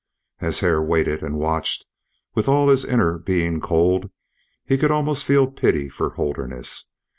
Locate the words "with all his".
2.33-2.83